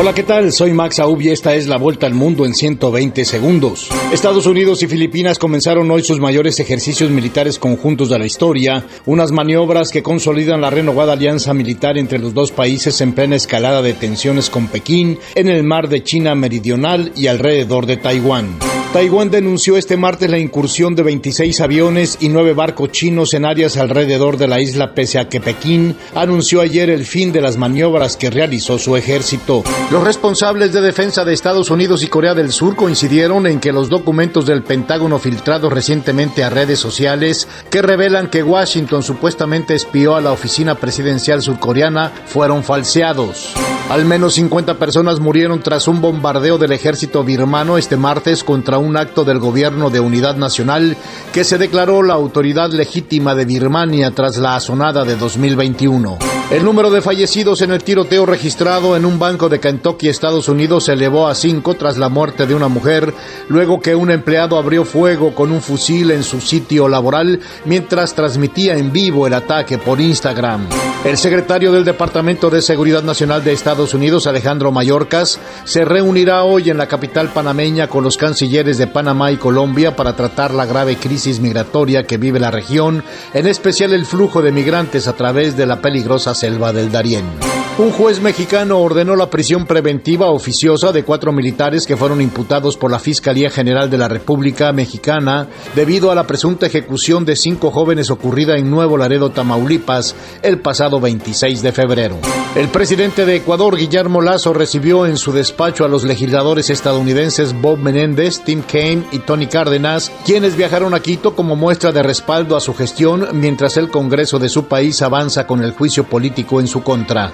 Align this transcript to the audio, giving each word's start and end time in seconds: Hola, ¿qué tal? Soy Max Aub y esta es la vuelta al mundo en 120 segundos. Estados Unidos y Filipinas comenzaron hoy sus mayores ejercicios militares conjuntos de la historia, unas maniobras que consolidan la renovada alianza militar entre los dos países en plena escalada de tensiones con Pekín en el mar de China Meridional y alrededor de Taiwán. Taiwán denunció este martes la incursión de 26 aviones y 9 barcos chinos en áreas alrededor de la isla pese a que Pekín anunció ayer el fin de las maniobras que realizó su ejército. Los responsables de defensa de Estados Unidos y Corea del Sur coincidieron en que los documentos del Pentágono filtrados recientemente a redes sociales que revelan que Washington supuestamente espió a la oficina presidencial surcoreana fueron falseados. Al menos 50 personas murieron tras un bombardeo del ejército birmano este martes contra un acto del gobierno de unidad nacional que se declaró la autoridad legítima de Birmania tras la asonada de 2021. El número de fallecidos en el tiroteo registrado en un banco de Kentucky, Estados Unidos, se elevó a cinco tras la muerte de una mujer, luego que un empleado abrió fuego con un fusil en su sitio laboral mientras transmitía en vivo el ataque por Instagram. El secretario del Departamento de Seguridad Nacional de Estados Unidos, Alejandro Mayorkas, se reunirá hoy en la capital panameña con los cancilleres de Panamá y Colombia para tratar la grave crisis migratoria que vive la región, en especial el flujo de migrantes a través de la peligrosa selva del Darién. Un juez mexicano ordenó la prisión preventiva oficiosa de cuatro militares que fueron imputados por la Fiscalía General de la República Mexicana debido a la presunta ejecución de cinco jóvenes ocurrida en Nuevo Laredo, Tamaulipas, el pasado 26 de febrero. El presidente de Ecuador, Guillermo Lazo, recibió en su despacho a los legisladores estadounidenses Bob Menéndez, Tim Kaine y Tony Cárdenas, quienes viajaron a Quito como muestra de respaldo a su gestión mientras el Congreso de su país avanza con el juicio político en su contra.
Hola, 0.00 0.14
¿qué 0.14 0.22
tal? 0.22 0.52
Soy 0.52 0.72
Max 0.72 1.00
Aub 1.00 1.20
y 1.20 1.30
esta 1.30 1.56
es 1.56 1.66
la 1.66 1.76
vuelta 1.76 2.06
al 2.06 2.14
mundo 2.14 2.46
en 2.46 2.54
120 2.54 3.24
segundos. 3.24 3.88
Estados 4.12 4.46
Unidos 4.46 4.80
y 4.84 4.86
Filipinas 4.86 5.40
comenzaron 5.40 5.90
hoy 5.90 6.04
sus 6.04 6.20
mayores 6.20 6.60
ejercicios 6.60 7.10
militares 7.10 7.58
conjuntos 7.58 8.08
de 8.08 8.16
la 8.16 8.24
historia, 8.24 8.86
unas 9.06 9.32
maniobras 9.32 9.90
que 9.90 10.04
consolidan 10.04 10.60
la 10.60 10.70
renovada 10.70 11.14
alianza 11.14 11.52
militar 11.52 11.98
entre 11.98 12.20
los 12.20 12.32
dos 12.32 12.52
países 12.52 13.00
en 13.00 13.12
plena 13.12 13.34
escalada 13.34 13.82
de 13.82 13.94
tensiones 13.94 14.50
con 14.50 14.68
Pekín 14.68 15.18
en 15.34 15.48
el 15.48 15.64
mar 15.64 15.88
de 15.88 16.04
China 16.04 16.36
Meridional 16.36 17.10
y 17.16 17.26
alrededor 17.26 17.86
de 17.86 17.96
Taiwán. 17.96 18.67
Taiwán 18.92 19.30
denunció 19.30 19.76
este 19.76 19.98
martes 19.98 20.30
la 20.30 20.38
incursión 20.38 20.94
de 20.94 21.02
26 21.02 21.60
aviones 21.60 22.16
y 22.20 22.30
9 22.30 22.54
barcos 22.54 22.90
chinos 22.90 23.34
en 23.34 23.44
áreas 23.44 23.76
alrededor 23.76 24.38
de 24.38 24.48
la 24.48 24.62
isla 24.62 24.94
pese 24.94 25.18
a 25.18 25.28
que 25.28 25.42
Pekín 25.42 25.94
anunció 26.14 26.62
ayer 26.62 26.88
el 26.88 27.04
fin 27.04 27.30
de 27.30 27.42
las 27.42 27.58
maniobras 27.58 28.16
que 28.16 28.30
realizó 28.30 28.78
su 28.78 28.96
ejército. 28.96 29.62
Los 29.90 30.04
responsables 30.04 30.72
de 30.72 30.80
defensa 30.80 31.26
de 31.26 31.34
Estados 31.34 31.70
Unidos 31.70 32.02
y 32.02 32.06
Corea 32.06 32.34
del 32.34 32.50
Sur 32.50 32.76
coincidieron 32.76 33.46
en 33.46 33.60
que 33.60 33.72
los 33.72 33.90
documentos 33.90 34.46
del 34.46 34.62
Pentágono 34.62 35.18
filtrados 35.18 35.70
recientemente 35.70 36.42
a 36.42 36.48
redes 36.48 36.78
sociales 36.78 37.46
que 37.70 37.82
revelan 37.82 38.30
que 38.30 38.42
Washington 38.42 39.02
supuestamente 39.02 39.74
espió 39.74 40.16
a 40.16 40.22
la 40.22 40.32
oficina 40.32 40.76
presidencial 40.76 41.42
surcoreana 41.42 42.10
fueron 42.24 42.64
falseados. 42.64 43.54
Al 43.88 44.04
menos 44.04 44.34
50 44.34 44.78
personas 44.78 45.18
murieron 45.18 45.62
tras 45.62 45.88
un 45.88 46.02
bombardeo 46.02 46.58
del 46.58 46.72
ejército 46.72 47.24
birmano 47.24 47.78
este 47.78 47.96
martes 47.96 48.44
contra 48.44 48.76
un 48.76 48.98
acto 48.98 49.24
del 49.24 49.38
gobierno 49.38 49.88
de 49.88 49.98
unidad 49.98 50.36
nacional 50.36 50.94
que 51.32 51.42
se 51.42 51.56
declaró 51.56 52.02
la 52.02 52.12
autoridad 52.12 52.70
legítima 52.70 53.34
de 53.34 53.46
Birmania 53.46 54.10
tras 54.10 54.36
la 54.36 54.56
asonada 54.56 55.04
de 55.04 55.16
2021. 55.16 56.18
El 56.50 56.64
número 56.64 56.90
de 56.90 57.02
fallecidos 57.02 57.62
en 57.62 57.72
el 57.72 57.82
tiroteo 57.82 58.24
registrado 58.24 58.96
en 58.96 59.04
un 59.04 59.18
banco 59.18 59.48
de 59.48 59.60
Kentucky, 59.60 60.08
Estados 60.08 60.48
Unidos, 60.48 60.84
se 60.84 60.94
elevó 60.94 61.28
a 61.28 61.34
cinco 61.34 61.74
tras 61.74 61.98
la 61.98 62.08
muerte 62.08 62.46
de 62.46 62.54
una 62.54 62.68
mujer, 62.68 63.12
luego 63.48 63.80
que 63.80 63.94
un 63.94 64.10
empleado 64.10 64.58
abrió 64.58 64.84
fuego 64.84 65.34
con 65.34 65.52
un 65.52 65.60
fusil 65.60 66.10
en 66.10 66.22
su 66.22 66.40
sitio 66.40 66.88
laboral 66.88 67.40
mientras 67.66 68.14
transmitía 68.14 68.76
en 68.76 68.92
vivo 68.92 69.26
el 69.26 69.34
ataque 69.34 69.76
por 69.76 70.00
Instagram. 70.00 70.66
El 71.04 71.16
secretario 71.16 71.70
del 71.70 71.84
Departamento 71.84 72.50
de 72.50 72.62
Seguridad 72.62 73.02
Nacional 73.02 73.44
de 73.44 73.52
Estados 73.52 73.77
Unidos, 73.78 74.26
Alejandro 74.26 74.72
Mayorkas, 74.72 75.38
se 75.64 75.84
reunirá 75.84 76.42
hoy 76.42 76.68
en 76.68 76.78
la 76.78 76.88
capital 76.88 77.28
panameña 77.28 77.86
con 77.86 78.02
los 78.02 78.16
cancilleres 78.16 78.76
de 78.76 78.88
Panamá 78.88 79.30
y 79.30 79.36
Colombia 79.36 79.94
para 79.94 80.16
tratar 80.16 80.52
la 80.52 80.66
grave 80.66 80.96
crisis 80.96 81.38
migratoria 81.40 82.04
que 82.04 82.18
vive 82.18 82.40
la 82.40 82.50
región, 82.50 83.04
en 83.32 83.46
especial 83.46 83.92
el 83.92 84.04
flujo 84.04 84.42
de 84.42 84.52
migrantes 84.52 85.06
a 85.06 85.14
través 85.14 85.56
de 85.56 85.66
la 85.66 85.80
peligrosa 85.80 86.34
selva 86.34 86.72
del 86.72 86.90
Darién. 86.90 87.24
Un 87.78 87.92
juez 87.92 88.20
mexicano 88.20 88.80
ordenó 88.80 89.14
la 89.14 89.30
prisión 89.30 89.64
preventiva 89.64 90.30
oficiosa 90.30 90.90
de 90.90 91.04
cuatro 91.04 91.32
militares 91.32 91.86
que 91.86 91.96
fueron 91.96 92.20
imputados 92.20 92.76
por 92.76 92.90
la 92.90 92.98
Fiscalía 92.98 93.50
General 93.50 93.88
de 93.88 93.98
la 93.98 94.08
República 94.08 94.72
Mexicana 94.72 95.46
debido 95.76 96.10
a 96.10 96.16
la 96.16 96.26
presunta 96.26 96.66
ejecución 96.66 97.24
de 97.24 97.36
cinco 97.36 97.70
jóvenes 97.70 98.10
ocurrida 98.10 98.56
en 98.56 98.68
Nuevo 98.68 98.96
Laredo, 98.96 99.30
Tamaulipas, 99.30 100.16
el 100.42 100.58
pasado 100.58 100.98
26 100.98 101.62
de 101.62 101.70
febrero. 101.70 102.16
El 102.56 102.66
presidente 102.66 103.24
de 103.24 103.36
Ecuador, 103.36 103.67
Guillermo 103.76 104.20
Lazo, 104.20 104.52
recibió 104.52 105.06
en 105.06 105.16
su 105.16 105.32
despacho 105.32 105.84
a 105.84 105.88
los 105.88 106.04
legisladores 106.04 106.70
estadounidenses 106.70 107.60
Bob 107.60 107.78
Menéndez, 107.78 108.42
Tim 108.44 108.62
Kaine 108.62 109.04
y 109.12 109.18
Tony 109.18 109.46
Cárdenas, 109.46 110.12
quienes 110.24 110.56
viajaron 110.56 110.94
a 110.94 111.00
Quito 111.00 111.34
como 111.34 111.56
muestra 111.56 111.92
de 111.92 112.02
respaldo 112.02 112.56
a 112.56 112.60
su 112.60 112.74
gestión 112.74 113.28
mientras 113.32 113.76
el 113.76 113.90
Congreso 113.90 114.38
de 114.38 114.48
su 114.48 114.66
país 114.66 115.02
avanza 115.02 115.46
con 115.46 115.62
el 115.62 115.72
juicio 115.72 116.04
político 116.04 116.60
en 116.60 116.68
su 116.68 116.82
contra. 116.82 117.32